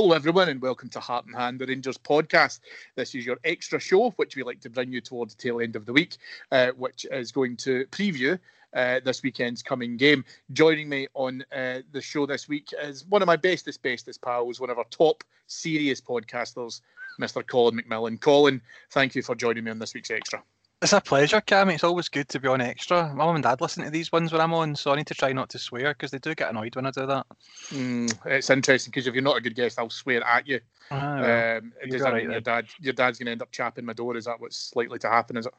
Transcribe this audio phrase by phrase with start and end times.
[0.00, 2.60] Hello, everyone, and welcome to Heart and Hand, the Rangers podcast.
[2.96, 5.76] This is your extra show, which we like to bring you towards the tail end
[5.76, 6.16] of the week,
[6.50, 8.38] uh, which is going to preview
[8.72, 10.24] uh, this weekend's coming game.
[10.54, 14.58] Joining me on uh, the show this week is one of my bestest, bestest pals,
[14.58, 16.80] one of our top serious podcasters,
[17.20, 17.46] Mr.
[17.46, 18.18] Colin McMillan.
[18.18, 20.42] Colin, thank you for joining me on this week's extra.
[20.82, 21.68] It's a pleasure, Cam.
[21.68, 23.08] It's always good to be on extra.
[23.08, 25.14] My mum and dad listen to these ones when I'm on, so I need to
[25.14, 27.26] try not to swear because they do get annoyed when I do that.
[27.70, 30.60] Mm, it's interesting because if you're not a good guest, I'll swear at you.
[30.90, 33.84] Ah, Um, does that right mean your dad, your dad's going to end up chapping
[33.84, 34.16] my door?
[34.16, 35.36] Is that what's likely to happen?
[35.36, 35.52] Is it?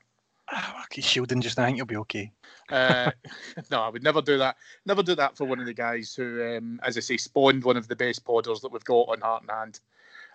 [0.52, 1.64] Ah, He's shielding just now.
[1.64, 2.32] I think you'll be okay.
[2.70, 3.12] Uh,
[3.72, 4.58] no, I would never do that.
[4.88, 7.78] Never do that for one of the guys who, um, as I say, spawned one
[7.78, 9.80] of the best podders that we've got on Heart and Hand.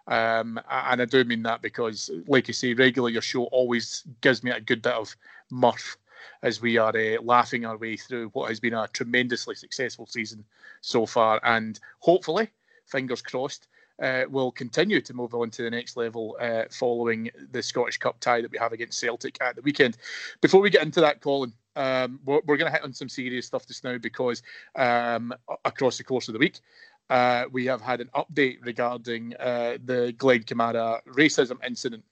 [0.08, 4.42] Um, and I do mean that because, like I say, regularly your show always gives
[4.42, 5.16] me a good bit of
[5.50, 5.96] mirth
[6.42, 10.44] as we are uh, laughing our way through what has been a tremendously successful season
[10.80, 12.48] so far, and hopefully,
[12.86, 13.68] fingers crossed,
[14.02, 18.20] uh, will continue to move on to the next level uh, following the Scottish Cup
[18.20, 19.96] tie that we have against Celtic at the weekend.
[20.40, 23.46] Before we get into that, Colin, um, we're, we're going to hit on some serious
[23.46, 24.42] stuff just now because
[24.76, 25.32] um,
[25.64, 26.60] across the course of the week,
[27.10, 32.04] uh, we have had an update regarding uh, the Glenn Kamara racism incident.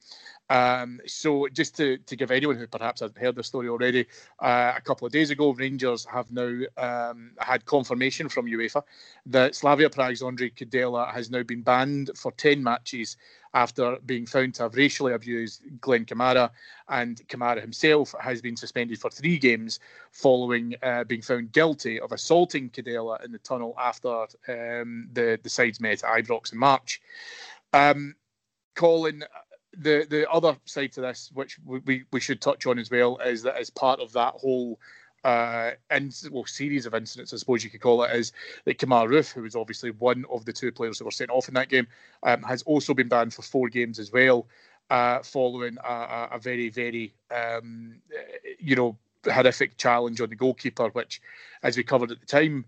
[0.51, 4.07] Um, so, just to, to give anyone who perhaps hasn't heard the story already,
[4.41, 8.83] uh, a couple of days ago, Rangers have now um, had confirmation from UEFA
[9.27, 13.17] that Slavia Prague's Ondrej Kudela has now been banned for 10 matches
[13.55, 16.51] after being found to have racially abused Glenn Kamara,
[16.89, 22.13] and Kamara himself has been suspended for three games following uh, being found guilty of
[22.13, 27.01] assaulting Kudela in the tunnel after um, the, the sides met at Ibrox in March.
[27.73, 28.17] Um,
[28.75, 29.25] Colin,
[29.77, 33.43] the the other side to this, which we, we, should touch on as well, is
[33.43, 34.79] that as part of that whole
[35.25, 38.33] uh, in, well, series of incidents, I suppose you could call it, is
[38.67, 41.49] that Kemar Roofe, who was obviously one of the two players who were sent off
[41.49, 41.87] in that game,
[42.23, 44.47] um, has also been banned for four games as well,
[44.91, 48.03] uh, following a, a, a very, very, um,
[48.59, 48.99] you know,
[49.33, 51.23] horrific challenge on the goalkeeper, which,
[51.63, 52.67] as we covered at the time,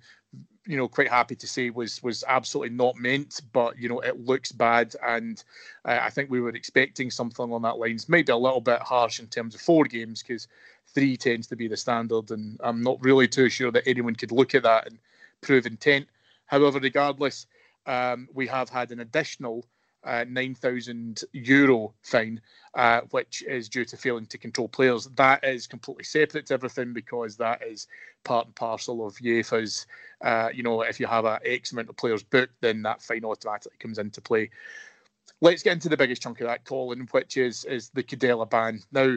[0.67, 4.25] you know, quite happy to say was was absolutely not meant, but you know, it
[4.25, 5.43] looks bad, and
[5.85, 8.09] uh, I think we were expecting something on that lines.
[8.09, 10.49] Maybe a little bit harsh in terms of four games because
[10.87, 14.33] three tends to be the standard, and I'm not really too sure that anyone could
[14.33, 14.99] look at that and
[15.41, 16.09] prove intent.
[16.47, 17.47] However, regardless,
[17.87, 19.65] um, we have had an additional
[20.07, 22.41] uh, 9,000 euro fine,
[22.75, 25.07] uh, which is due to failing to control players.
[25.17, 27.89] That is completely separate to everything because that is
[28.25, 29.87] part and parcel of UEFA's.
[30.23, 33.25] Uh, you know, if you have a X amount of players booked, then that fine
[33.25, 34.51] automatically comes into play.
[35.41, 38.81] Let's get into the biggest chunk of that, Colin, which is is the Kudela ban.
[38.93, 39.17] Now,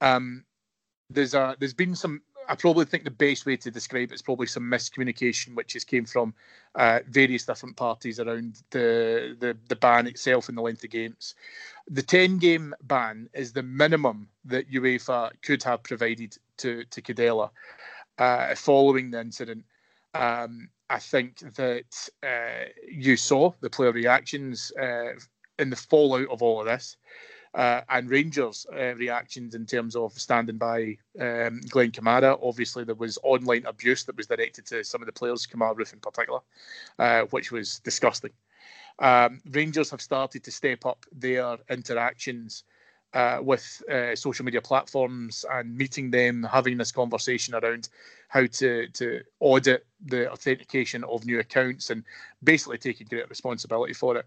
[0.00, 0.44] um,
[1.10, 2.22] there's a there's been some.
[2.48, 5.84] I probably think the best way to describe it is probably some miscommunication, which has
[5.84, 6.32] came from
[6.74, 11.34] uh, various different parties around the, the the ban itself and the length of games.
[11.88, 17.50] The ten game ban is the minimum that UEFA could have provided to to Kudela
[18.16, 19.64] uh, following the incident.
[20.14, 25.12] Um, I think that uh, you saw the player reactions uh,
[25.58, 26.96] in the fallout of all of this
[27.54, 32.38] uh, and Rangers' uh, reactions in terms of standing by um, Glenn Kamara.
[32.42, 35.92] Obviously, there was online abuse that was directed to some of the players, Kemar Roofe
[35.92, 36.40] in particular,
[36.98, 38.32] uh, which was disgusting.
[38.98, 42.64] Um, Rangers have started to step up their interactions
[43.14, 47.88] uh, with uh, social media platforms and meeting them, having this conversation around
[48.28, 52.04] how to to audit the authentication of new accounts and
[52.44, 54.26] basically taking great responsibility for it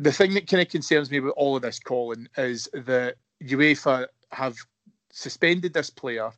[0.00, 4.06] the thing that kind of concerns me with all of this, Colin, is that UEFA
[4.32, 4.56] have
[5.10, 6.30] suspended this player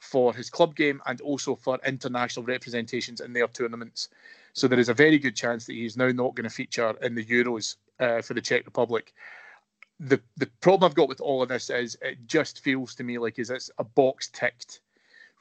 [0.00, 4.10] for his club game and also for international representations in their tournaments.
[4.52, 7.14] So there is a very good chance that he's now not going to feature in
[7.14, 9.14] the Euros uh, for the Czech Republic.
[9.98, 13.16] The the problem I've got with all of this is it just feels to me
[13.16, 14.80] like is it's a box ticked.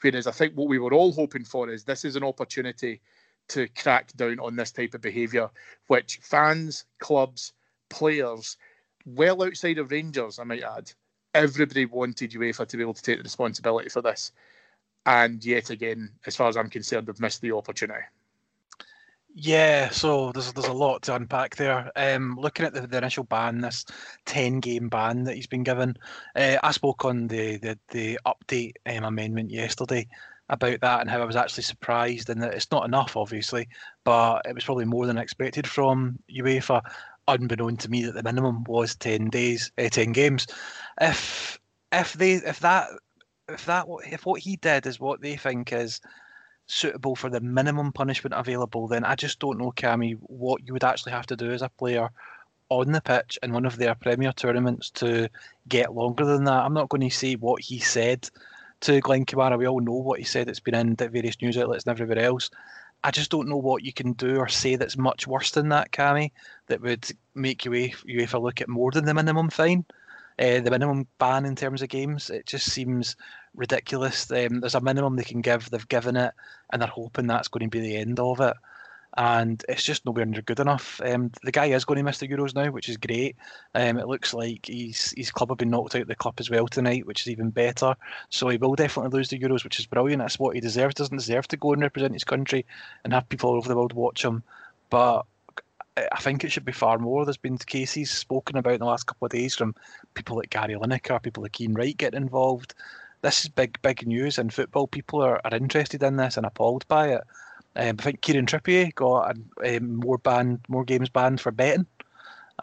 [0.02, 3.02] Whereas I think what we were all hoping for is this is an opportunity
[3.50, 5.50] to crack down on this type of behaviour,
[5.88, 7.52] which fans, clubs,
[7.90, 8.58] players,
[9.06, 10.92] well outside of Rangers, I might add,
[11.34, 14.32] everybody wanted UEFA to be able to take the responsibility for this.
[15.06, 18.04] And yet again, as far as I'm concerned, they've missed the opportunity.
[19.38, 21.92] Yeah, so there's there's a lot to unpack there.
[21.98, 23.84] Um, looking at the, the initial ban, this
[24.26, 25.98] ten game ban that he's been given,
[26.38, 30.08] uh, I spoke on the the, the update um, amendment yesterday
[30.48, 33.68] about that and how I was actually surprised and that it's not enough, obviously,
[34.06, 36.82] but it was probably more than expected from UEFA.
[37.28, 40.48] Unbeknown to me that the minimum was ten days, uh, ten games.
[41.02, 41.60] If
[41.92, 42.90] if they if that
[43.50, 46.02] if that if what he did is what they think is
[46.68, 50.84] suitable for the minimum punishment available, then I just don't know, Cammy, what you would
[50.84, 52.10] actually have to do as a player
[52.70, 55.30] on the pitch in one of their Premier tournaments to
[55.68, 56.64] get longer than that.
[56.64, 58.30] I'm not going to say what he said
[58.82, 59.58] to Glenn Kamara.
[59.58, 60.50] We all know what he said.
[60.50, 62.50] It's been in various news outlets and everywhere else.
[63.04, 65.92] I just don't know what you can do or say that's much worse than that,
[65.92, 66.32] Cammy,
[66.68, 69.86] that would make UEFA look at more than the minimum fine
[70.38, 72.30] uh, the minimum ban in terms of games.
[72.30, 73.16] It just seems
[73.56, 74.30] ridiculous.
[74.32, 75.70] Um, there's a minimum they can give.
[75.70, 76.34] They've given it,
[76.72, 78.56] and they're hoping that's going to be the end of it.
[79.18, 81.00] And it's just nowhere near good enough.
[81.04, 83.38] Um, the guy is going to miss the Euros now, which is great.
[83.74, 86.50] Um, it looks like he's, his club have been knocked out of the cup as
[86.50, 87.96] well tonight, which is even better.
[88.30, 90.22] So he will definitely lose the Euros, which is brilliant.
[90.22, 90.96] That's what he deserves.
[90.96, 92.66] Doesn't deserve to go and represent his country
[93.06, 94.44] and have people all over the world watch him.
[94.90, 95.26] But
[95.98, 97.24] I think it should be far more.
[97.24, 99.76] There's been cases spoken about in the last couple of days from
[100.14, 102.74] people like Gary Lineker, people like Ian Wright getting involved.
[103.22, 106.86] This is big, big news, and football people are, are interested in this and appalled
[106.90, 107.24] by it.
[107.76, 109.36] Um, I think Kieran Trippier got
[109.66, 111.86] um, more banned, more games banned for betting.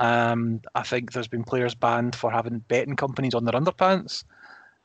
[0.01, 4.25] Um, I think there's been players banned for having betting companies on their underpants.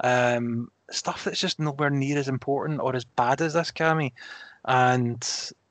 [0.04, 4.12] Um, stuff that's just nowhere near as important or as bad as this, Cammy.
[4.66, 5.26] And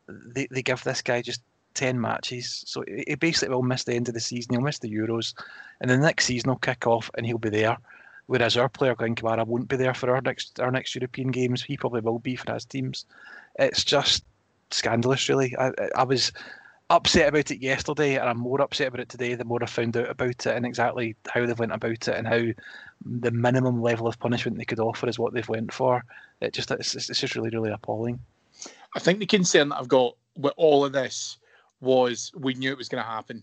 [0.09, 1.43] they, they give this guy just
[1.75, 2.65] 10 matches.
[2.67, 4.55] So he basically will miss the end of the season.
[4.55, 5.35] He'll miss the Euros.
[5.81, 7.77] And the next season will kick off and he'll be there.
[8.27, 11.63] Whereas our player, Glenn Kamara, won't be there for our next our next European games.
[11.63, 13.07] He probably will be for his teams.
[13.57, 14.25] It's just
[14.71, 15.55] scandalous, really.
[15.57, 16.33] I, I was
[16.91, 19.97] upset about it yesterday, and I'm more upset about it today the more I found
[19.97, 22.43] out about it and exactly how they've went about it and how
[23.05, 26.05] the minimum level of punishment they could offer is what they've went for.
[26.41, 28.21] It just it's, it's just really really appalling.
[28.95, 31.39] I think the concern that I've got with all of this
[31.81, 33.43] was we knew it was going to happen.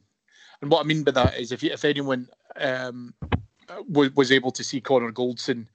[0.62, 3.14] And what I mean by that is if you, if anyone um,
[3.88, 5.68] was, was able to see Connor Goldson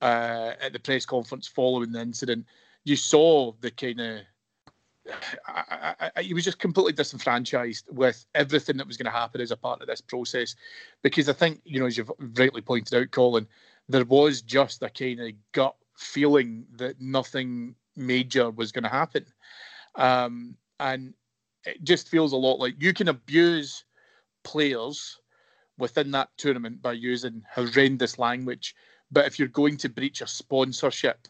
[0.00, 2.46] uh, at the press conference following the incident,
[2.84, 4.20] you saw the kind of
[6.20, 9.80] he was just completely disenfranchised with everything that was going to happen as a part
[9.80, 10.54] of this process,
[11.02, 13.46] because I think you know, as you've rightly pointed out, Colin,
[13.88, 19.24] there was just a kind of gut feeling that nothing major was going to happen,
[19.94, 21.14] um, and
[21.64, 23.84] it just feels a lot like you can abuse
[24.44, 25.20] players
[25.78, 28.74] within that tournament by using horrendous language.
[29.10, 31.28] But if you're going to breach a sponsorship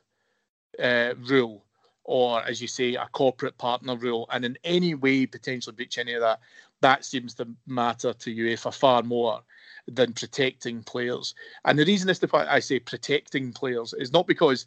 [0.82, 1.64] uh, rule,
[2.08, 6.14] or as you say, a corporate partner rule, and in any way potentially breach any
[6.14, 6.40] of that,
[6.80, 9.40] that seems to matter to UEFA far more
[9.86, 11.34] than protecting players.
[11.64, 14.66] And the reason is the fact I say protecting players is not because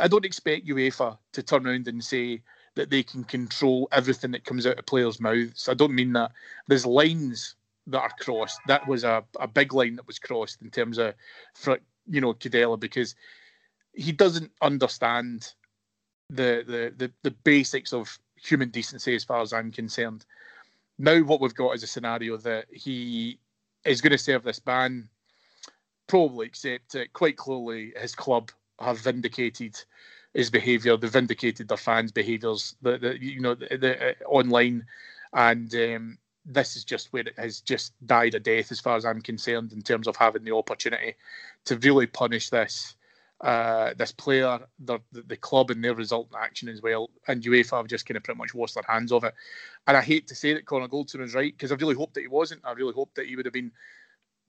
[0.00, 2.42] I don't expect UEFA to turn around and say,
[2.74, 5.68] that they can control everything that comes out of players' mouths.
[5.68, 6.32] I don't mean that.
[6.68, 7.54] There's lines
[7.88, 8.60] that are crossed.
[8.66, 11.14] That was a, a big line that was crossed in terms of,
[11.54, 13.14] for, you know, Kudela because
[13.92, 15.52] he doesn't understand
[16.34, 20.24] the, the the basics of human decency as far as I'm concerned.
[20.98, 23.38] Now what we've got is a scenario that he
[23.84, 25.08] is going to serve this ban,
[26.06, 27.12] probably accept it.
[27.12, 29.76] Quite clearly, his club have vindicated
[30.34, 30.96] his behaviour.
[30.96, 32.76] They vindicated their fans' behaviours.
[32.82, 34.86] The, the you know the, the uh, online,
[35.32, 39.04] and um, this is just where it has just died a death, as far as
[39.04, 41.14] I'm concerned, in terms of having the opportunity
[41.66, 42.94] to really punish this.
[43.42, 47.88] Uh, this player, the, the club, and their resultant action as well, and UEFA have
[47.88, 49.34] just kind of pretty much washed their hands of it.
[49.88, 52.20] And I hate to say that Connor Goldson was right because I really hoped that
[52.20, 52.60] he wasn't.
[52.64, 53.72] I really hoped that he would have been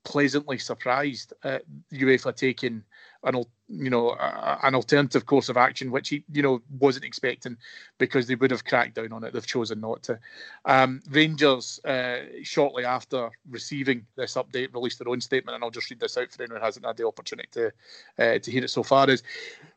[0.03, 2.83] pleasantly surprised at UEFA taking
[3.23, 7.57] an you know an alternative course of action, which he you know wasn't expecting
[7.97, 9.33] because they would have cracked down on it.
[9.33, 10.19] They've chosen not to.
[10.65, 15.89] Um, Rangers uh, shortly after receiving this update released their own statement, and I'll just
[15.89, 17.71] read this out for anyone who hasn't had the opportunity to
[18.19, 19.09] uh, to hear it so far.
[19.09, 19.23] Is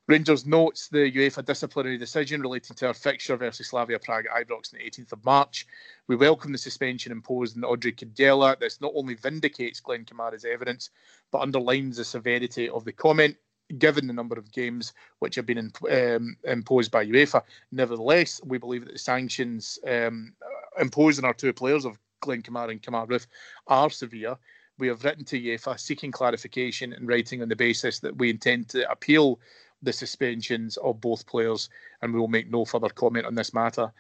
[0.08, 4.72] Rangers notes the UEFA disciplinary decision relating to our fixture versus Slavia Prague at Ibrox
[4.72, 5.66] on the 18th of March.
[6.06, 8.56] We welcome the suspension imposed on Ondrej Kudela.
[8.60, 10.90] This not only vindicates Glenn Kamara's evidence,
[11.32, 13.36] but underlines the severity of the comment,
[13.78, 17.42] given the number of games which have been um, imposed by UEFA.
[17.72, 20.34] Nevertheless, we believe that the sanctions um,
[20.80, 23.26] imposed on our two players of Glenn Kamara and Kemar Roofe
[23.66, 24.36] are severe.
[24.78, 28.68] We have written to UEFA seeking clarification in writing on the basis that we intend
[28.68, 29.40] to appeal
[29.82, 31.68] the suspensions of both players,
[32.02, 33.92] and we will make no further comment on this matter.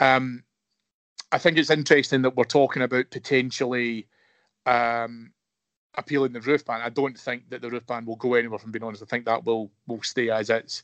[0.00, 0.42] Um,
[1.32, 4.06] I think it's interesting that we're talking about potentially
[4.66, 5.32] um,
[5.96, 6.80] appealing the Roofe ban.
[6.80, 8.58] I don't think that the Roofe ban will go anywhere.
[8.58, 10.82] From being honest, I think that will will stay as it's.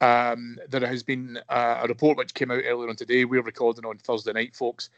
[0.00, 3.24] Um, there has been uh, a report which came out earlier on today.
[3.24, 4.90] We're recording on Thursday night, folks,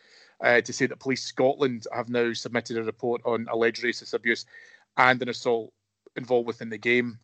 [0.43, 4.47] uh, to say that Police Scotland have now submitted a report on alleged racist abuse
[4.97, 5.73] and an assault
[6.17, 7.19] involved within the game.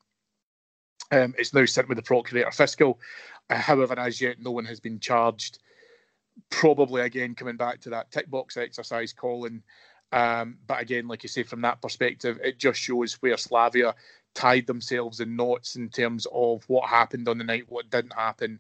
[1.13, 2.99] Um, it's now sent with the Procurator Fiscal.
[3.51, 5.59] Uh, however, as yet, no one has been charged.
[6.51, 9.63] Probably again coming back to that tick box exercise, Colin.
[10.11, 13.95] Um, but again, like you say, from that perspective, it just shows where Slavia
[14.35, 18.59] tied themselves in knots in terms of what happened on the night, what didn't happen.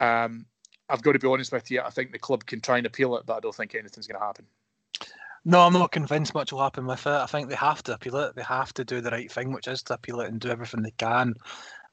[0.00, 0.44] Um,
[0.90, 1.80] I've got to be honest with you.
[1.80, 4.20] I think the club can try and appeal it, but I don't think anything's going
[4.20, 4.46] to happen.
[5.48, 7.10] No, I'm not convinced much will happen with it.
[7.10, 8.36] I think they have to appeal it.
[8.36, 10.82] They have to do the right thing, which is to appeal it and do everything
[10.82, 11.32] they can.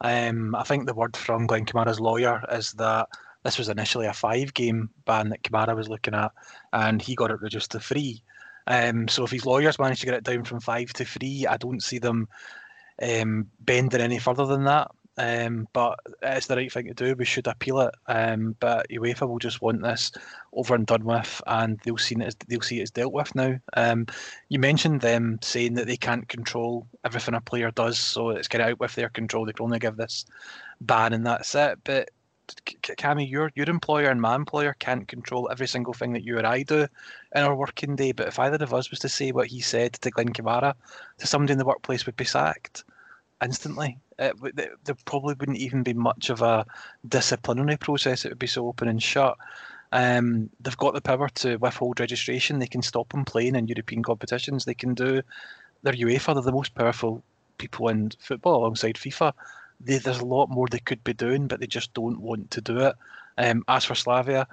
[0.02, 3.08] Um, I think the word from Glenn Kamara's lawyer is that
[3.46, 6.34] this was initially a five-game ban that Kamara was looking at,
[6.74, 8.22] and he got it reduced to three.
[8.68, 11.56] Um, so if his lawyers managed to get it down from five to three, I
[11.56, 12.28] don't see them
[13.02, 14.92] um, bending any further than that.
[15.18, 17.16] Um, but it's the right thing to do.
[17.16, 17.96] We should appeal it.
[18.08, 20.12] Um, but UEFA will just want this
[20.54, 23.34] over and done with, and they'll see it as, they'll see it as dealt with
[23.36, 23.58] now.
[23.74, 24.08] Um,
[24.50, 28.62] you mentioned them saying that they can't control everything a player does, so it's get
[28.62, 29.46] out with their control.
[29.46, 30.26] They can only give this
[30.82, 31.80] ban, and that's it.
[31.84, 32.10] But
[32.82, 36.46] Cammy, your your employer and my employer can't control every single thing that you or
[36.46, 36.88] I do
[37.36, 38.12] in our working day.
[38.12, 40.76] But if either of us was to say what he said to Glenn Kamara
[41.18, 42.84] to somebody in the workplace, would be sacked
[43.42, 43.98] instantly.
[44.18, 46.66] It, there probably wouldn't even be much of a
[47.08, 48.26] disciplinary process.
[48.26, 49.38] It would be so open and shut.
[49.92, 52.60] Um, they've got the power to withhold registration.
[52.60, 54.66] They can stop them playing in European competitions.
[54.66, 55.22] They can do.
[55.84, 56.34] They're UEFA.
[56.34, 57.24] They're the most powerful
[57.58, 59.34] people in football alongside FIFA
[59.80, 62.62] they, there's a lot more they could be doing, but they just don't want to
[62.62, 62.96] do it.
[63.38, 64.48] Um, as for Slavia,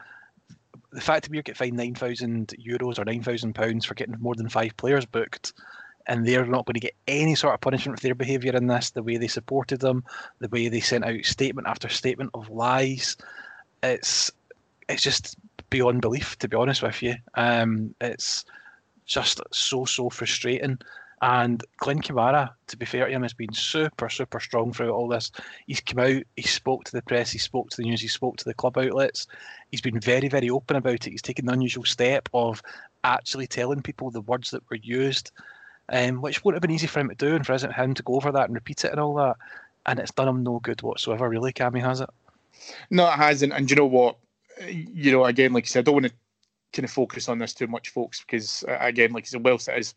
[0.93, 4.17] the fact that we get fined nine thousand euros or nine thousand pounds for getting
[4.21, 5.53] more than five players booked,
[6.07, 8.91] and they're not going to get any sort of punishment for their behaviour in this,
[8.91, 10.05] the way they supported them,
[10.41, 13.17] the way they sent out statement after statement of lies,
[13.83, 14.31] it's
[14.89, 15.37] it's just
[15.71, 16.39] beyond belief.
[16.39, 18.45] To be honest with you, um, it's
[19.07, 20.79] just so so frustrating.
[21.23, 25.07] And Glenn Kamara, to be fair to him, has been super, super strong throughout all
[25.07, 25.31] this.
[25.69, 28.39] He's come out, he spoke to the press, he spoke to the news, he spoke
[28.39, 29.29] to the club outlets.
[29.71, 31.13] He's been very, very open about it.
[31.13, 32.61] He's taken the unusual step of
[33.05, 35.31] actually telling people the words that were used,
[35.89, 38.15] um, which wouldn't have been easy for him to do and for him to go
[38.15, 39.37] over that and repeat it and all that.
[39.87, 42.11] And it's done him no good whatsoever, really, Cammy, has it?
[42.91, 43.53] No, it hasn't.
[43.53, 44.17] And you know what?
[44.69, 46.13] You know, again, like I said, I don't want to
[46.73, 49.69] kind of focus on this too much, folks, because uh, again, like I said, whilst
[49.69, 49.95] it is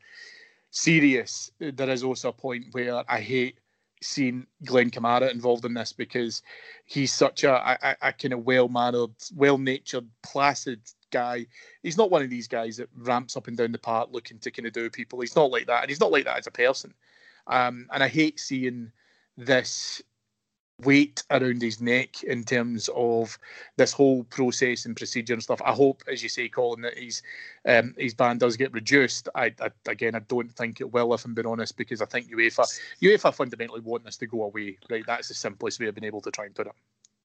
[0.71, 3.57] serious, there is also a point where I hate
[4.01, 6.41] seeing Glenn Kamara involved in this because
[6.85, 10.81] he's such a, a, a kind of well mannered, well natured, placid
[11.15, 11.45] guy.
[11.81, 14.51] He's not one of these guys that ramps up and down the park looking to
[14.51, 15.21] kind of do people.
[15.21, 16.93] He's not like that, and he's not like that as a person.
[17.47, 18.91] Um, and I hate seeing
[19.37, 20.01] this
[20.83, 23.37] weight around his neck in terms of
[23.77, 25.61] this whole process and procedure and stuff.
[25.63, 27.21] I hope, as you say, Colin, that his
[27.65, 29.29] um, his ban does get reduced.
[29.35, 32.29] I, I, again, I don't think it will, if I'm being honest, because I think
[32.29, 32.67] UEFA
[33.01, 34.77] UEFA fundamentally want this to go away.
[34.89, 36.73] Right, that's the simplest way of being able to try and put it.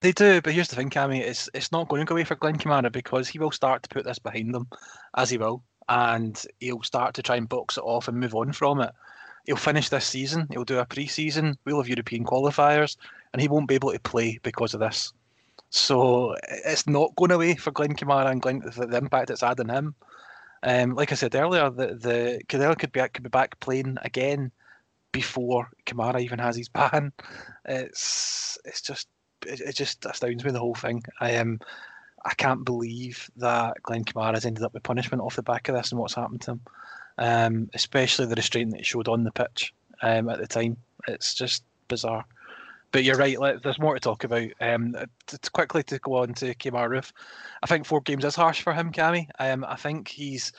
[0.00, 1.20] They do, but here's the thing, Cammy.
[1.20, 3.88] It's it's not going to go away for Glenn Kamara because he will start to
[3.90, 4.66] put this behind them,
[5.16, 8.52] as he will, and he'll start to try and box it off and move on
[8.52, 8.92] from it.
[9.46, 10.46] He'll finish this season.
[10.50, 11.58] He'll do a pre-season.
[11.64, 12.96] We'll have European qualifiers
[13.32, 15.12] and he won't be able to play because of this.
[15.70, 19.60] So it's not going away for Glenn Kamara and Glenn, the, the impact it's had
[19.60, 19.94] on him.
[20.62, 24.50] Um, like I said earlier, the the Cadell could be could be back playing again
[25.12, 27.12] before Kamara even has his ban.
[27.64, 29.08] It's it's just
[29.46, 31.02] it, it just astounds me the whole thing.
[31.20, 31.36] I.
[31.36, 31.60] Um,
[32.24, 35.74] I can't believe that Glenn Kamara has ended up with punishment off the back of
[35.74, 36.60] this and what's happened to him,
[37.16, 40.76] um, especially the restraint that he showed on the pitch um, at the time.
[41.08, 42.24] It's just bizarre.
[42.92, 43.38] But you're right.
[43.62, 44.48] There's more to talk about.
[44.60, 44.96] Um,
[45.28, 47.12] to, to quickly to go on to Kemar Roofe,
[47.62, 49.28] I think four games is harsh for him, Cammy.
[49.38, 50.52] Um, I think he's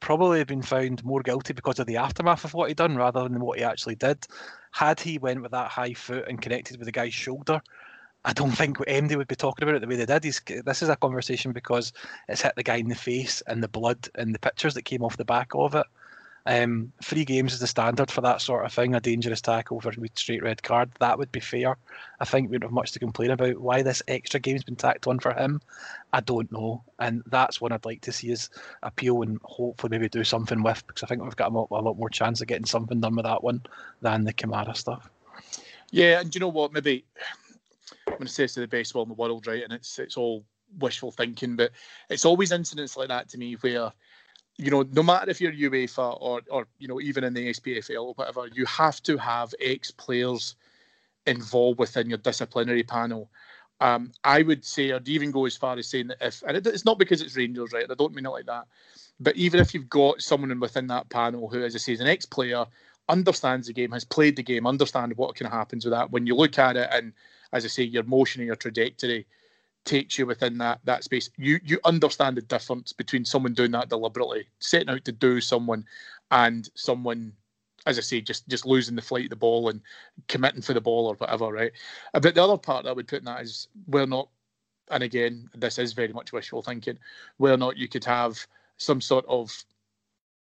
[0.00, 3.40] probably been found more guilty because of the aftermath of what he done rather than
[3.40, 4.26] what he actually did.
[4.72, 7.62] Had he went with that high foot and connected with the guy's shoulder,
[8.26, 10.24] I don't think MD would be talking about it the way they did.
[10.24, 11.92] He's, this is a conversation because
[12.28, 15.04] it's hit the guy in the face and the blood and the pictures that came
[15.04, 15.86] off the back of it.
[16.44, 18.96] Um, three games is the standard for that sort of thing.
[18.96, 20.90] A dangerous tackle for a straight red card.
[20.98, 21.76] That would be fair.
[22.18, 23.58] I think we don't have much to complain about.
[23.58, 25.60] Why this extra game's been tacked on for him,
[26.12, 26.82] I don't know.
[26.98, 28.50] And that's one I'd like to see his
[28.82, 32.10] appeal and hopefully maybe do something with because I think we've got a lot, more
[32.10, 33.62] chance of getting something done with that one
[34.02, 35.08] than the Kamara stuff.
[35.92, 36.72] Yeah, and you know what?
[36.72, 37.04] Maybe
[38.18, 39.62] Going to say it's the best one in the world, right?
[39.62, 40.44] And it's it's all
[40.78, 41.70] wishful thinking, but
[42.10, 43.92] it's always incidents like that to me where,
[44.58, 48.04] you know, no matter if you're UEFA or or you know even in the SPFL
[48.04, 50.56] or whatever, you have to have ex players
[51.26, 53.30] involved within your disciplinary panel.
[53.80, 56.86] Um, I would say, I'd even go as far as saying that if, and it's
[56.86, 57.84] not because it's Rangers, right?
[57.90, 58.66] I don't mean it like that.
[59.20, 62.06] But even if you've got someone within that panel who, as I say, is an
[62.06, 62.64] ex player,
[63.08, 66.26] understands the game, has played the game, understands what kind of happens with that, when
[66.26, 67.12] you look at it and,
[67.56, 69.26] as I say, your motion and your trajectory
[69.84, 73.88] takes you within that that space, you you understand the difference between someone doing that
[73.88, 75.84] deliberately, setting out to do someone,
[76.30, 77.32] and someone
[77.86, 79.80] as I say, just just losing the flight of the ball and
[80.28, 81.72] committing for the ball or whatever, right?
[82.14, 84.28] Uh, but the other part that I would put in that is we're not,
[84.90, 86.98] and again, this is very much wishful thinking,
[87.38, 88.44] whether or not you could have
[88.76, 89.64] some sort of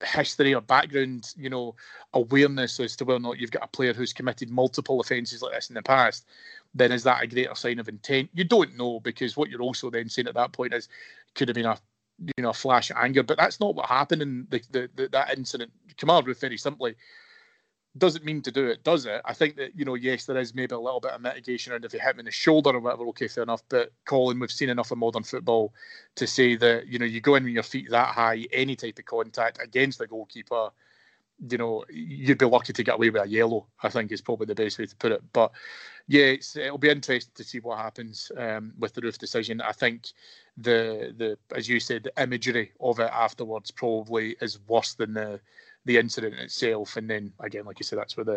[0.04, 1.74] history or background, you know,
[2.12, 5.52] awareness as to whether or not you've got a player who's committed multiple offences like
[5.52, 6.26] this in the past,
[6.74, 8.28] then is that a greater sign of intent?
[8.34, 10.88] You don't know because what you're also then saying at that point is
[11.34, 11.78] could have been a
[12.36, 15.08] you know a flash of anger, but that's not what happened in the, the, the
[15.08, 15.70] that incident.
[15.96, 16.94] Kemar Roofe very simply
[17.98, 19.20] doesn't mean to do it, does it?
[19.24, 21.84] I think that, you know, yes, there is maybe a little bit of mitigation and
[21.84, 23.62] if you hit him in the shoulder or whatever, okay, fair enough.
[23.68, 25.72] But Colin, we've seen enough of modern football
[26.16, 28.98] to say that, you know, you go in with your feet that high, any type
[28.98, 30.70] of contact against the goalkeeper,
[31.50, 34.46] you know, you'd be lucky to get away with a yellow, I think is probably
[34.46, 35.22] the best way to put it.
[35.32, 35.52] But
[36.08, 39.60] yeah, it'll be interesting to see what happens um, with the Roofe decision.
[39.60, 40.08] I think
[40.56, 45.40] the the as you said, the imagery of it afterwards probably is worse than the
[45.86, 46.96] the incident itself.
[46.96, 48.36] And then again, like you said, that's where the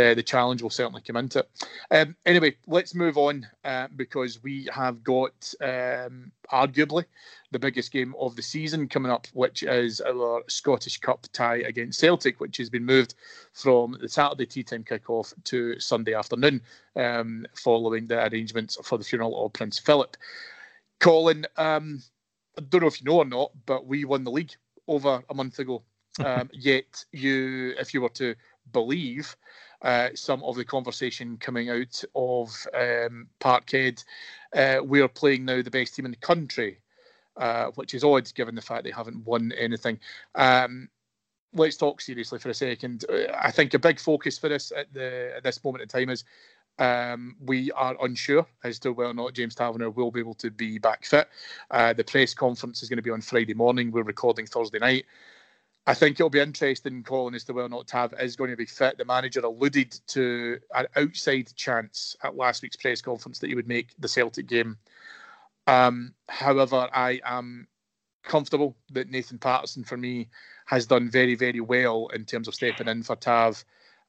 [0.00, 1.46] uh, the challenge will certainly come into.
[1.90, 7.04] Um, anyway, let's move on uh, because we have got um, arguably
[7.52, 12.00] the biggest game of the season coming up, which is our Scottish Cup tie against
[12.00, 13.14] Celtic, which has been moved
[13.52, 16.60] from the Saturday tea time kickoff to Sunday afternoon,
[16.96, 20.16] um, following the arrangements for the funeral of Prince Philip.
[20.98, 22.02] Colin, um,
[22.58, 24.52] I don't know if you know or not, but we won the league
[24.88, 25.82] over a month ago
[26.24, 28.34] um, yet, you, if you were to
[28.72, 29.36] believe
[29.82, 34.02] uh, some of the conversation coming out of um, Parkhead,
[34.54, 36.78] uh, we are playing now the best team in the country,
[37.36, 39.98] uh, which is odd given the fact they haven't won anything.
[40.34, 40.88] Um,
[41.54, 43.04] let's talk seriously for a second.
[43.38, 46.24] I think a big focus for us at the at this moment in time is
[46.78, 50.50] um, we are unsure as to whether or not James Taverner will be able to
[50.50, 51.28] be back fit.
[51.70, 53.90] Uh, the press conference is going to be on Friday morning.
[53.90, 55.04] We're recording Thursday night.
[55.86, 58.56] I think it'll be interesting, Colin, as to whether or not Tav is going to
[58.56, 58.98] be fit.
[58.98, 63.66] The manager alluded to an outside chance at last week's press conference that he would
[63.66, 64.78] make the Celtic game.
[65.66, 67.66] Um, however, I am
[68.22, 70.28] comfortable that Nathan Patterson, for me,
[70.66, 73.64] has done very, very well in terms of stepping in for Tav.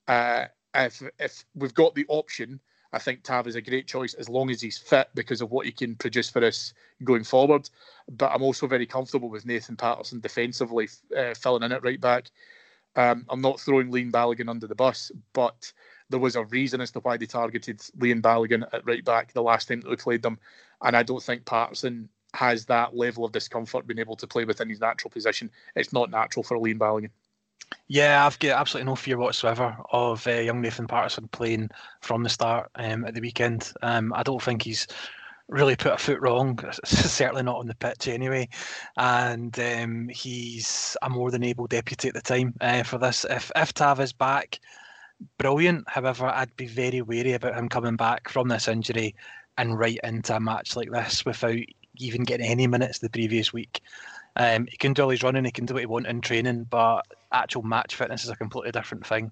[0.08, 2.60] Uh, if if we've got the option
[2.94, 5.66] I think Tav is a great choice as long as he's fit because of what
[5.66, 7.68] he can produce for us going forward.
[8.08, 12.30] But I'm also very comfortable with Nathan Patterson defensively uh, filling in at right back.
[12.96, 15.74] Um, I'm not throwing Leon Balogun under the bus, but
[16.12, 19.42] there was a reason as to why they targeted Leon Balogun at right back the
[19.42, 20.38] last time that we played them.
[20.84, 24.70] And I don't think Patterson has that level of discomfort being able to play within
[24.70, 25.50] his natural position.
[25.76, 27.10] It's not natural for Leon Balogun.
[27.88, 31.70] Yeah, I've got absolutely no fear whatsoever of uh, young Nathan Patterson playing
[32.02, 33.74] from the start um, at the weekend.
[33.82, 34.88] Um, I don't think he's
[35.48, 38.50] really put a foot wrong, certainly not on the pitch anyway.
[38.98, 43.26] And um, he's a more than able deputy at the time uh, for this.
[43.30, 44.60] If, if Tav is back,
[45.38, 45.84] brilliant.
[45.88, 49.16] However, I'd be very wary about him coming back from this injury
[49.58, 51.60] and right into a match like this without
[51.98, 53.82] even getting any minutes the previous week.
[54.36, 56.64] Um, he can do all his running, he can do what he wants in training,
[56.64, 59.32] but actual match fitness is a completely different thing.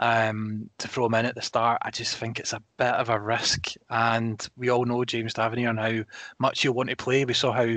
[0.00, 3.08] Um, to throw him in at the start, I just think it's a bit of
[3.08, 3.72] a risk.
[3.90, 6.04] And we all know James Tavernier and how
[6.38, 7.24] much he'll want to play.
[7.24, 7.76] We saw how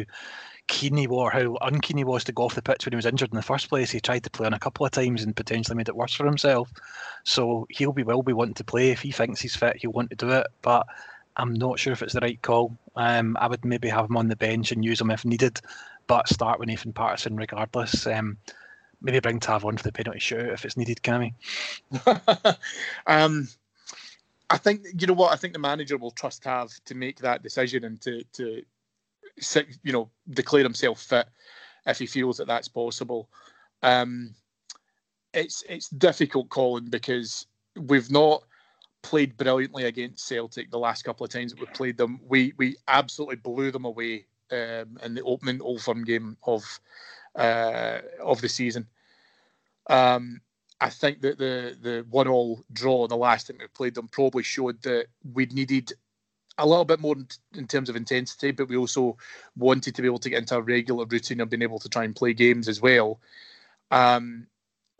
[0.68, 3.08] keen he was, how unkeen he was to go off the pitch when he was
[3.08, 3.90] injured in the first place.
[3.90, 6.26] He tried to play on a couple of times and potentially made it worse for
[6.26, 6.72] himself.
[7.24, 8.92] So he'll be will be wanting to play.
[8.92, 10.48] If he thinks he's fit, he'll want to do it.
[10.62, 10.86] But
[11.38, 12.78] I'm not sure if it's the right call.
[12.96, 15.60] Um, I would maybe have him on the bench and use him if needed,
[16.08, 18.06] but start with Nathan Patterson regardless.
[18.06, 18.38] Um,
[19.02, 21.34] maybe bring Tav on for the penalty shootout if it's needed, can
[23.08, 23.48] um,
[24.50, 27.44] I think you know what I think the manager will trust Tav to make that
[27.44, 28.64] decision and to to
[29.84, 31.28] you know declare himself fit
[31.86, 33.30] if he feels that that's possible.
[33.82, 34.36] Um,
[35.34, 38.44] it's it's difficult, Colin, because we've not
[39.02, 42.20] played brilliantly against Celtic the last couple of times that we've played them.
[42.28, 46.64] We we absolutely blew them away um, in the opening Old Firm game of
[47.36, 48.88] uh, of the season.
[49.90, 50.42] Um,
[50.80, 54.44] I think that the the one all draw the last time we played them probably
[54.44, 55.94] showed that we needed
[56.58, 59.18] a little bit more in, in, terms of intensity, but we also
[59.56, 62.04] wanted to be able to get into a regular routine of being able to try
[62.04, 63.20] and play games as well.
[63.90, 64.48] Um,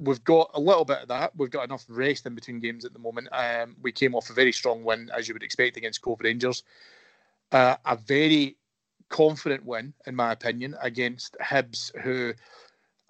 [0.02, 1.36] we've got a little bit of that.
[1.36, 3.28] We've got enough rest in between games at the moment.
[3.32, 6.64] Um, we came off a very strong win, as you would expect, against Cove Rangers.
[7.52, 8.58] Uh, a very
[9.12, 12.34] confident win, in my opinion, against Hibs, who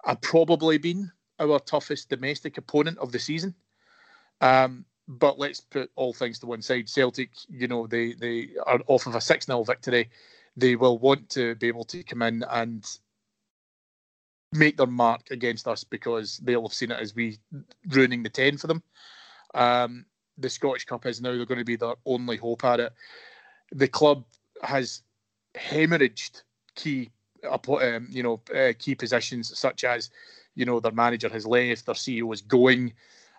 [0.04, 3.54] have probably been our toughest domestic opponent of the season.
[4.42, 6.88] Um, but let's put all things to one side.
[6.88, 10.10] Celtic, you know, they they are off of a 6 0 victory.
[10.56, 12.84] They will want to be able to come in and
[14.52, 17.38] make their mark against us because they'll have seen it as we
[17.88, 18.82] ruining the 10 for them.
[19.54, 20.04] Um,
[20.36, 22.92] the Scottish Cup is now they're going to be their only hope at it.
[23.70, 24.24] The club
[24.62, 25.02] has
[25.54, 26.42] hemorrhaged
[26.74, 27.10] key,
[27.44, 30.10] um, you know, uh, key positions such as,
[30.54, 32.92] you know, their manager has left, their CEO is going,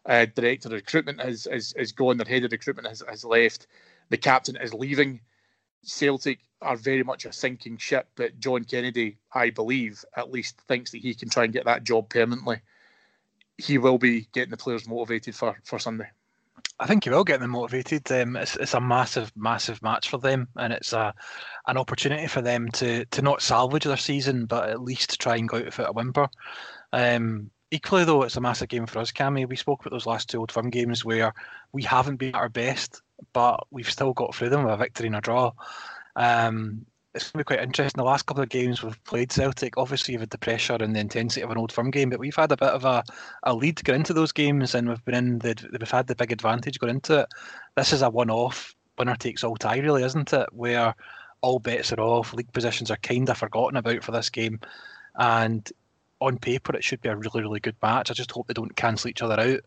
[0.06, 3.68] uh, director of recruitment has, has, has gone, their head of recruitment has, has left,
[4.10, 5.20] the captain is leaving.
[5.84, 10.92] Celtic are very much a sinking ship, but John Kennedy, I believe, at least thinks
[10.92, 12.62] that he can try and get that job permanently.
[13.58, 16.10] He will be getting the players motivated for, for Sunday.
[16.80, 18.12] I think he will get them motivated.
[18.12, 21.14] Um, it's, it's a massive, massive match for them, and it's a
[21.68, 25.48] an opportunity for them to to not salvage their season, but at least try and
[25.48, 26.28] go out without a whimper.
[26.92, 29.48] Um, equally, though, it's a massive game for us, Cammy.
[29.48, 31.34] We spoke about those last two Old Firm games where
[31.72, 33.02] we haven't been at our best,
[33.34, 35.52] but we've still got through them with a victory and a draw.
[36.16, 38.00] Um, it's going to be quite interesting.
[38.00, 41.00] The last couple of games we've played Celtic, obviously, you've had the pressure and the
[41.00, 43.04] intensity of an old firm game, but we've had a bit of a,
[43.44, 46.32] a lead going into those games, and we've been in the we've had the big
[46.32, 47.28] advantage going into it.
[47.76, 50.50] This is a one-off, winner takes all tie, really, isn't it?
[50.54, 50.96] Where
[51.42, 54.60] all bets are off, league positions are kind of forgotten about for this game,
[55.16, 55.72] and
[56.20, 58.10] on paper it should be a really, really good match.
[58.10, 59.60] I just hope they don't cancel each other out.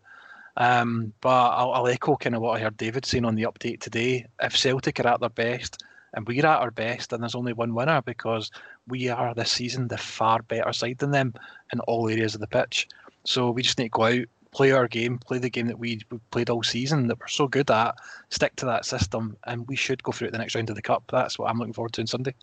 [0.58, 3.80] Um, but I'll, I'll echo kind of what I heard David saying on the update
[3.80, 4.24] today.
[4.40, 5.84] If Celtic are at their best
[6.16, 8.50] and we're at our best, and there's only one winner because
[8.88, 11.34] we are this season the far better side than them
[11.72, 12.88] in all areas of the pitch.
[13.24, 16.00] So we just need to go out, play our game, play the game that we
[16.30, 17.94] played all season that we're so good at,
[18.30, 20.82] stick to that system, and we should go through it the next round of the
[20.82, 21.04] cup.
[21.12, 22.34] That's what I'm looking forward to on Sunday.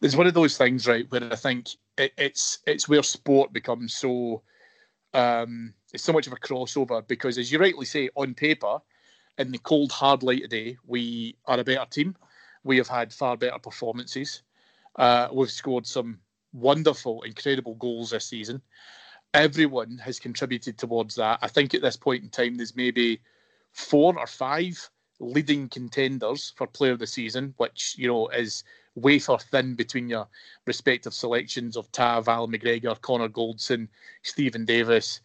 [0.00, 3.94] There's one of those things, right, where I think it, it's it's where sport becomes
[3.94, 4.42] so
[5.14, 8.78] um, it's so much of a crossover because, as you rightly say, on paper,
[9.38, 12.16] in the cold hard light today, we are a better team
[12.64, 14.42] we have had far better performances.
[14.96, 16.18] Uh, we've scored some
[16.52, 18.60] wonderful, incredible goals this season.
[19.32, 21.38] Everyone has contributed towards that.
[21.42, 23.20] I think at this point in time, there's maybe
[23.72, 28.64] four or five leading contenders for player of the season, which you know is
[28.96, 30.26] wafer thin between your
[30.66, 33.88] respective selections of Tav, Al McGregor, Connor Goldson,
[34.22, 35.20] Stephen Davis,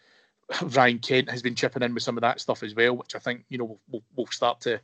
[0.62, 3.19] Ryan Kent has been chipping in with some of that stuff as well, which I
[3.19, 4.79] think you know we'll, we'll start to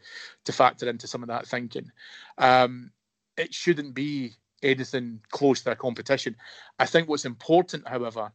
[0.45, 1.91] to factor into some of that thinking.
[2.37, 2.91] Um,
[3.37, 6.35] it shouldn't be anything close to a competition.
[6.79, 8.31] I think what's important, however,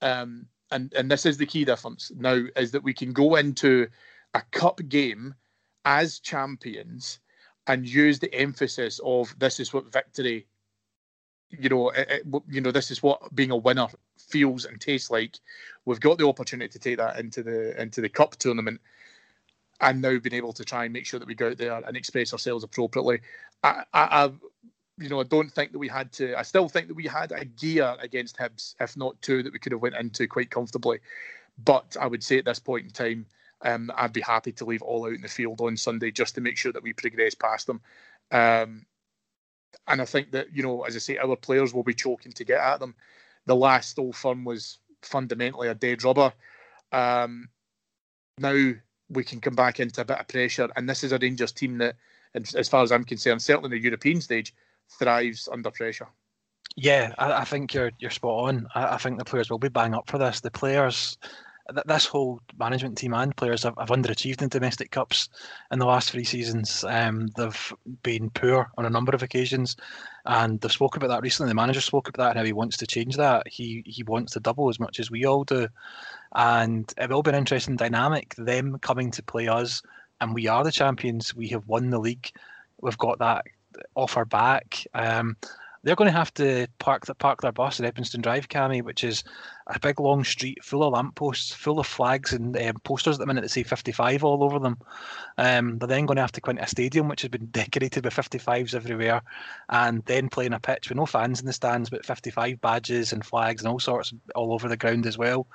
[0.00, 3.88] um, and and this is the key difference now, is that we can go into
[4.34, 5.34] a cup game
[5.84, 7.18] as champions
[7.66, 10.46] and use the emphasis of this is what victory
[11.50, 13.88] you know, it, it, you know, this is what being a winner
[14.28, 15.38] feels and tastes like.
[15.84, 18.80] We've got the opportunity to take that into the into the cup tournament,
[19.80, 21.96] and now being able to try and make sure that we go out there and
[21.96, 23.20] express ourselves appropriately.
[23.62, 24.32] I, I, I
[24.98, 26.38] you know, I don't think that we had to.
[26.38, 29.58] I still think that we had a gear against Hibs, if not two, that we
[29.58, 30.98] could have went into quite comfortably.
[31.62, 33.26] But I would say at this point in time,
[33.62, 36.40] um, I'd be happy to leave all out in the field on Sunday just to
[36.40, 37.80] make sure that we progress past them.
[38.30, 38.86] Um,
[39.88, 42.44] and I think that you know, as I say, our players will be choking to
[42.44, 42.94] get at them.
[43.50, 46.32] The last Old Firm was fundamentally a dead rubber.
[46.92, 47.48] Um,
[48.38, 48.74] now
[49.08, 51.78] we can come back into a bit of pressure, and this is a Rangers team
[51.78, 51.96] that,
[52.54, 54.54] as far as I'm concerned, certainly in the European stage,
[55.00, 56.06] thrives under pressure.
[56.76, 58.68] Yeah, I, I think you're you're spot on.
[58.76, 60.38] I, I, think the players will be bang up for this.
[60.38, 61.18] The players
[61.86, 65.28] this whole management team and players have, have underachieved in domestic cups
[65.70, 66.84] in the last three seasons.
[66.84, 69.76] Um, they've been poor on a number of occasions,
[70.26, 71.50] and they've spoken about that recently.
[71.50, 73.48] The manager spoke about that and how he wants to change that.
[73.48, 75.68] He he wants to double as much as we all do,
[76.34, 78.34] and it will be an interesting dynamic.
[78.36, 79.82] Them coming to play us,
[80.20, 81.34] and we are the champions.
[81.34, 82.30] We have won the league.
[82.80, 83.44] We've got that
[83.94, 84.86] offer back.
[84.94, 85.36] Um,
[85.82, 89.02] they're going to have to park the, park their bus at Edmiston Drive, Cammy, which
[89.02, 89.24] is
[89.66, 93.26] a big long street full of lampposts, full of flags and um, posters at the
[93.26, 94.78] minute that say 55 all over them.
[95.38, 98.04] Um, they're then going to have to go into a stadium which has been decorated
[98.04, 99.22] with 55s everywhere,
[99.70, 103.12] and then play in a pitch with no fans in the stands, but 55 badges
[103.12, 105.46] and flags and all sorts all over the ground as well.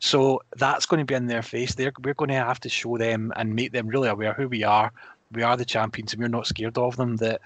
[0.00, 1.74] So that's going to be in their face.
[1.74, 4.64] They're, we're going to have to show them and make them really aware who we
[4.64, 4.92] are
[5.32, 7.16] we are the champions and we're not scared of them.
[7.16, 7.40] That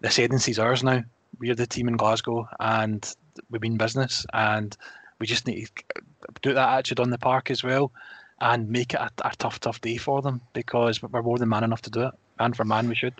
[0.00, 1.02] the ascendancy's ours now.
[1.38, 3.14] We're the team in Glasgow and
[3.50, 4.76] we mean business and
[5.18, 6.02] we just need to
[6.42, 7.92] do that attitude on the park as well
[8.40, 11.64] and make it a, a tough, tough day for them because we're more than man
[11.64, 12.14] enough to do it.
[12.38, 13.14] And for man, we should.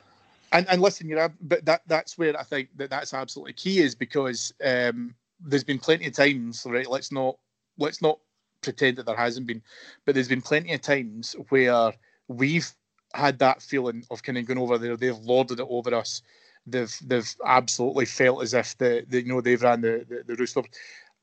[0.52, 3.80] And, and listen, you know, but that that's where I think that that's absolutely key
[3.80, 6.88] is because um, there's been plenty of times, right?
[6.88, 7.36] Let's not
[7.78, 8.18] let's not
[8.60, 9.62] pretend that there hasn't been,
[10.04, 11.92] but there's been plenty of times where
[12.28, 12.70] we've
[13.14, 14.96] had that feeling of kind of going over there.
[14.96, 16.22] They've lorded it over us.
[16.66, 20.34] They've they've absolutely felt as if the, the you know they've ran the the, the
[20.34, 20.56] roost.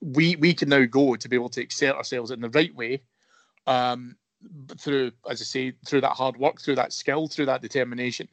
[0.02, 3.02] We we can now go to be able to exert ourselves in the right way,
[3.68, 4.16] um,
[4.80, 8.28] through as I say through that hard work, through that skill, through that determination,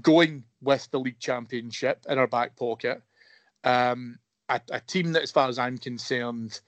[0.00, 3.02] going with the league championship in our back pocket.
[3.64, 6.60] Um, a, a team that, as far as I'm concerned,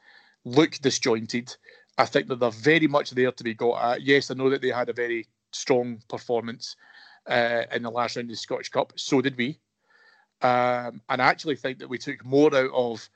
[0.44, 1.54] look disjointed.
[1.98, 4.02] I think that they're very much there to be got at.
[4.02, 6.76] Yes, I know that they had a very strong performance
[7.28, 8.92] uh, in the last round of the Scottish Cup.
[8.96, 9.58] So did we.
[10.44, 13.09] Um, and I actually think that we took more out of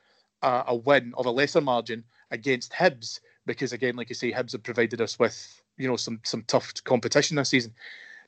[0.42, 4.52] uh, a win of a lesser margin against Hibs because, again, like I say, Hibs
[4.52, 7.74] have provided us with you know some some tough competition this season.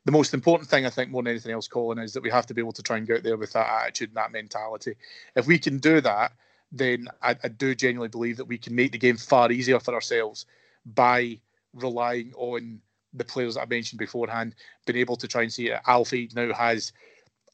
[0.04, 2.46] The most important thing, I think, more than anything else, Colin, is that we have
[2.46, 4.96] to be able to try and get out there with that attitude and that mentality.
[5.34, 6.32] If we can do that,
[6.70, 9.94] then I, I do genuinely believe that we can make the game far easier for
[9.94, 10.44] ourselves
[10.84, 11.38] by
[11.74, 12.80] relying on
[13.14, 14.54] the players that I mentioned beforehand,
[14.86, 15.80] been able to try and see it.
[15.86, 16.92] Alfie now has,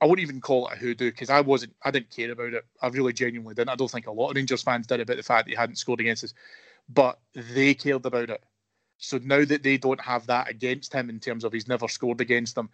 [0.01, 2.65] I wouldn't even call it a hoodoo because I wasn't, I didn't care about it.
[2.83, 3.71] I really genuinely didn't.
[3.71, 5.77] I don't think a lot of Rangers fans did about the fact that he hadn't
[5.77, 6.35] scored against us,
[6.89, 8.43] but they cared about it.
[8.99, 12.21] So now that they don't have that against him in terms of he's never scored
[12.21, 12.71] against them,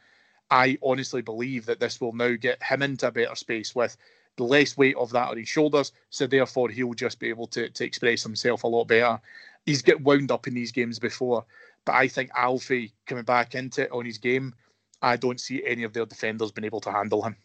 [0.50, 3.96] I honestly believe that this will now get him into a better space with
[4.36, 5.92] the less weight of that on his shoulders.
[6.10, 9.20] So therefore, he'll just be able to, to express himself a lot better.
[9.66, 11.44] He's get wound up in these games before,
[11.84, 14.54] but I think Alfie coming back into it on his game,
[15.02, 17.36] I don't see any of their defenders being able to handle him.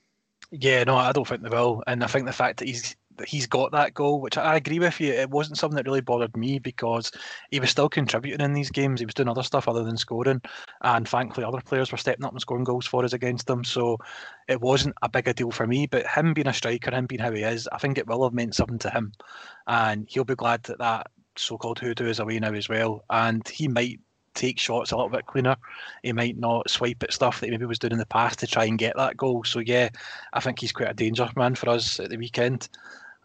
[0.51, 1.83] Yeah, no, I don't think they will.
[1.87, 4.99] And I think the fact that he's he's got that goal, which I agree with
[4.99, 5.11] you.
[5.11, 7.11] It wasn't something that really bothered me because
[7.51, 8.99] he was still contributing in these games.
[8.99, 10.41] He was doing other stuff other than scoring,
[10.81, 13.63] and thankfully other players were stepping up and scoring goals for us against them.
[13.63, 13.97] So
[14.47, 15.87] it wasn't a big deal for me.
[15.87, 18.33] But him being a striker, him being how he is, I think it will have
[18.33, 19.13] meant something to him,
[19.67, 23.03] and he'll be glad that that so-called hoodoo is away now as well.
[23.09, 23.99] And he might
[24.37, 25.57] take shots a little bit cleaner.
[26.03, 28.47] He might not swipe at stuff that he maybe was doing in the past to
[28.47, 29.43] try and get that goal.
[29.43, 29.89] So yeah,
[30.33, 32.69] I think he's quite a danger man for us at the weekend.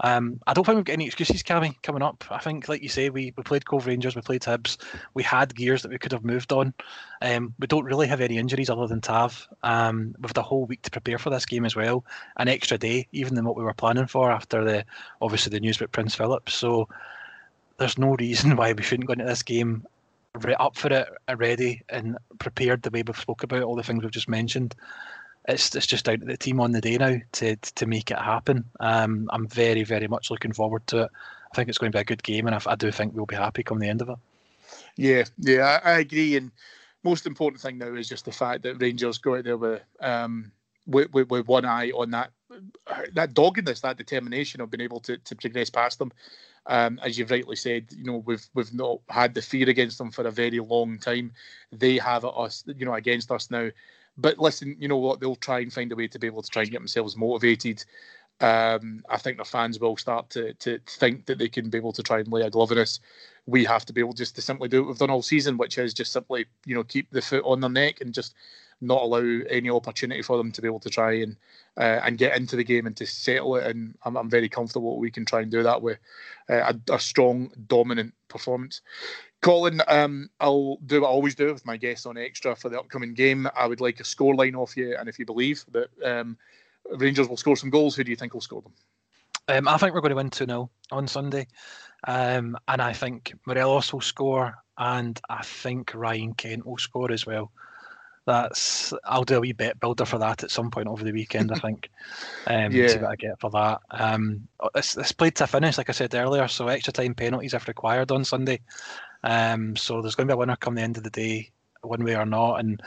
[0.01, 2.25] Um, I don't think we've got any excuses, Cammy, coming up.
[2.31, 4.77] I think, like you say, we, we played Cove Rangers, we played Hibs,
[5.15, 6.75] we had gears that we could have moved on.
[7.21, 9.47] Um, we don't really have any injuries other than Tav.
[9.63, 12.05] Um, we've had a whole week to prepare for this game as well,
[12.37, 14.85] an extra day, even than what we were planning for after the
[15.21, 16.51] obviously the news about Prince Philip.
[16.51, 16.89] So
[17.77, 19.87] there's no reason why we shouldn't go into this game
[20.59, 24.13] up for it, ready and prepared the way we've spoke about all the things we've
[24.13, 24.75] just mentioned
[25.49, 28.19] it's it's just out to the team on the day now to to make it
[28.19, 28.65] happen.
[28.81, 31.11] Um, I'm very very much looking forward to it.
[31.53, 33.27] I think it's going to be a good game, and I, I do think we'll
[33.27, 34.17] be happy come the end of it.
[34.97, 36.37] Yeah, yeah, I, I, agree.
[36.37, 36.51] And
[37.03, 40.53] most important thing now is just the fact that Rangers go out there with um
[40.87, 42.31] with, with, with one eye on that
[43.13, 46.13] that doggedness, that determination of being able to, to progress past them.
[46.67, 50.11] Um, as you've rightly said, you know we've we've not had the fear against them
[50.11, 51.33] for a very long time.
[51.73, 53.71] They have us, you know, against us now.
[54.17, 55.21] But listen, you know what?
[55.21, 57.85] They'll try and find a way to be able to try and get themselves motivated.
[58.41, 61.93] Um, I think their fans will start to to think that they can be able
[61.93, 63.01] to try and lay a glove on us.
[63.47, 65.79] We have to be able just to simply do what we've done all season, which
[65.79, 68.35] is just simply, you know, keep the foot on their neck and just
[68.83, 71.37] not allow any opportunity for them to be able to try and
[71.79, 73.65] uh, and get into the game and to settle it.
[73.65, 75.99] And I'm, I'm very comfortable we can try and do that with
[76.51, 78.83] uh, a, a, strong, dominant performance.
[79.41, 82.79] Colin, um, I'll do what I always do with my guests on extra for the
[82.79, 83.49] upcoming game.
[83.57, 86.37] I would like a scoreline off you, and if you believe that um,
[86.91, 88.73] Rangers will score some goals, who do you think will score them?
[89.49, 91.49] Um, I think we're going to win 2 0 on Sunday.
[92.07, 97.27] Um, and I think Morelos will score, and I think Ryan Kent will score as
[97.27, 97.51] well
[98.27, 101.53] that's I'll do a wee bet builder for that at some point over the weekend.
[101.53, 101.91] I think.
[102.45, 102.89] Um, yeah.
[102.89, 103.81] See what I get for that.
[103.91, 106.49] Um, it's, it's played to finish, like I said earlier.
[106.49, 108.61] So extra time penalties if required on Sunday.
[109.23, 112.03] Um, so there's going to be a winner come the end of the day, one
[112.03, 112.57] way or not.
[112.59, 112.83] And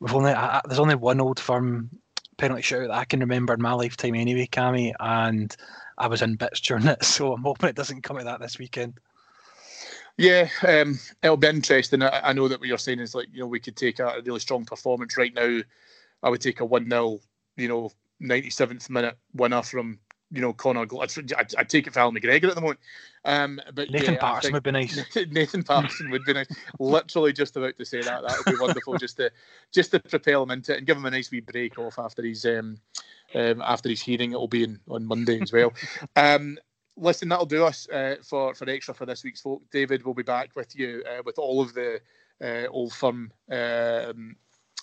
[0.00, 1.90] we've only I, there's only one old firm
[2.36, 5.54] penalty shootout that I can remember in my lifetime anyway, Cammy, and
[5.98, 7.04] I was in bits during it.
[7.04, 8.98] So I'm hoping it doesn't come to that this weekend.
[10.18, 12.02] Yeah, um, it'll be interesting.
[12.02, 14.06] I, I, know that what you're saying is like, you know, we could take a,
[14.06, 15.60] a really strong performance right now.
[16.22, 17.20] I would take a 1 0,
[17.56, 17.90] you know,
[18.22, 19.98] 97th minute winner from
[20.30, 20.86] you know, Connor.
[21.00, 22.80] I'd, I'd take it for Al McGregor at the moment.
[23.24, 24.98] Um, but Nathan yeah, Patterson would be nice.
[25.30, 26.48] Nathan Patterson would be nice.
[26.78, 28.22] Literally just about to say that.
[28.22, 28.94] That would be wonderful.
[28.98, 29.30] just to
[29.72, 32.22] just to propel him into it and give him a nice wee break off after
[32.22, 32.78] his um,
[33.34, 34.32] um after his hearing.
[34.32, 35.72] It'll be in, on Monday as well.
[36.16, 36.58] um,
[36.96, 39.62] listen, that'll do us uh, for for extra for this week's folk.
[39.70, 42.00] David will be back with you uh, with all of the
[42.42, 44.36] uh, old firm um,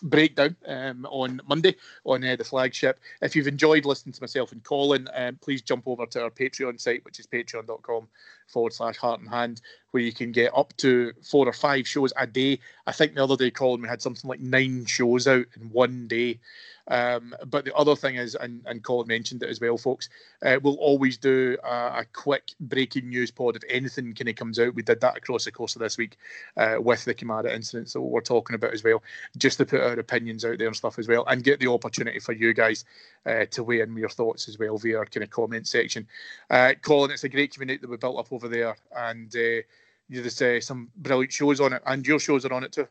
[0.03, 2.99] breakdown um, on Monday on uh, the flagship.
[3.21, 6.79] If you've enjoyed listening to myself and Colin, um, please jump over to our Patreon
[6.79, 8.07] site, which is patreon.com
[8.53, 9.61] forward slash heart and hand,
[9.91, 12.59] where you can get up to four or five shows a day.
[12.87, 16.07] I think the other day, Colin, we had something like nine shows out in one
[16.07, 16.39] day.
[16.87, 20.09] Um, but the other thing is, and, and Colin mentioned it as well, folks,
[20.45, 24.59] uh, we'll always do a, a, quick breaking news pod if anything kind of comes
[24.59, 24.75] out.
[24.75, 26.17] We did that across the course of this week
[26.57, 29.01] uh, with the Kamara incident, so we're talking about as well,
[29.37, 32.19] just to put our opinions out there and stuff as well, and get the opportunity
[32.19, 32.83] for you guys
[33.25, 36.05] uh, to weigh in your thoughts as well via our kind of comment section.
[36.49, 39.61] Uh, Colin, it's a great community that we built up over there, and uh,
[40.09, 42.87] there's uh, some brilliant shows on it, and your shows are on it too.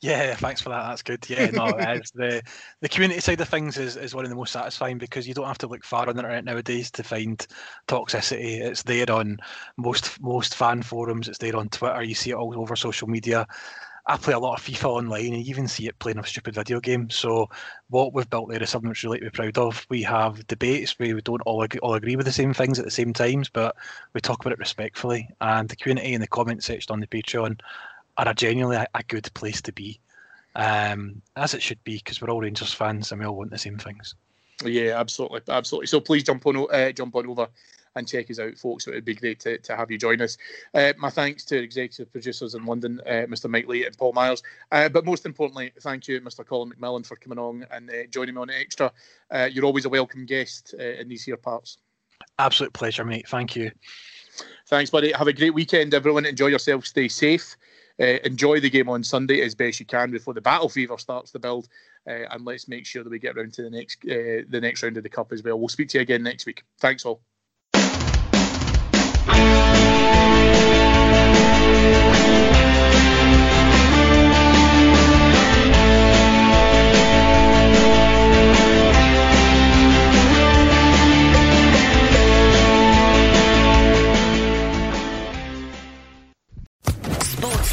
[0.00, 0.88] Yeah, thanks for that.
[0.88, 1.28] That's good.
[1.30, 2.42] Yeah, no, it's the
[2.80, 5.46] the community side of things is, is one of the most satisfying because you don't
[5.46, 7.46] have to look far on the internet nowadays to find
[7.88, 8.60] toxicity.
[8.60, 9.38] It's there on
[9.78, 11.28] most most fan forums.
[11.28, 12.02] It's there on Twitter.
[12.02, 13.46] You see it all over social media.
[14.06, 16.54] I play a lot of FIFA online, and you even see it playing a stupid
[16.54, 17.08] video game.
[17.08, 17.48] So
[17.88, 19.86] what we've built there is something that's really to be proud of.
[19.88, 22.84] We have debates where we don't all agree, all agree with the same things at
[22.84, 23.76] the same times, but
[24.12, 25.30] we talk about it respectfully.
[25.40, 27.60] And the community in the comment section on the Patreon
[28.18, 29.98] are a genuinely a, a good place to be,
[30.54, 33.58] um, as it should be, because we're all Rangers fans and we all want the
[33.58, 34.14] same things.
[34.62, 35.86] Yeah, absolutely, absolutely.
[35.86, 37.48] So please jump on, uh, jump on over
[37.96, 38.86] and check us out, folks.
[38.86, 40.36] It would be great to, to have you join us.
[40.74, 43.48] Uh, my thanks to executive producers in London, uh, Mr.
[43.48, 44.42] Mike Lee and Paul Myers.
[44.72, 46.46] Uh, but most importantly, thank you, Mr.
[46.46, 48.92] Colin McMillan, for coming on and uh, joining me on Extra.
[49.30, 51.78] Uh, you're always a welcome guest uh, in these here parts.
[52.38, 53.28] Absolute pleasure, mate.
[53.28, 53.70] Thank you.
[54.66, 55.12] Thanks, buddy.
[55.12, 56.26] Have a great weekend, everyone.
[56.26, 56.86] Enjoy yourself.
[56.86, 57.56] Stay safe.
[58.00, 61.30] Uh, enjoy the game on Sunday as best you can before the battle fever starts
[61.30, 61.68] to build,
[62.08, 64.82] uh, and let's make sure that we get around to the next uh, the next
[64.82, 65.58] round of the cup as well.
[65.58, 66.64] We'll speak to you again next week.
[66.80, 67.20] Thanks all.